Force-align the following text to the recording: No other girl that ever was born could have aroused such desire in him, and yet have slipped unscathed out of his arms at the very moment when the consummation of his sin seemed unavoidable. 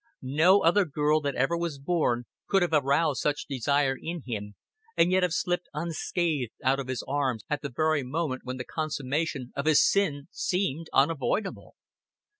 No 0.23 0.61
other 0.63 0.83
girl 0.83 1.21
that 1.21 1.35
ever 1.35 1.55
was 1.55 1.77
born 1.77 2.25
could 2.47 2.63
have 2.63 2.73
aroused 2.73 3.21
such 3.21 3.45
desire 3.45 3.95
in 4.01 4.23
him, 4.25 4.55
and 4.97 5.11
yet 5.11 5.21
have 5.21 5.31
slipped 5.31 5.69
unscathed 5.75 6.53
out 6.63 6.79
of 6.79 6.87
his 6.87 7.03
arms 7.07 7.43
at 7.51 7.61
the 7.61 7.69
very 7.69 8.01
moment 8.01 8.41
when 8.43 8.57
the 8.57 8.65
consummation 8.65 9.53
of 9.55 9.67
his 9.67 9.87
sin 9.87 10.27
seemed 10.31 10.89
unavoidable. 10.91 11.75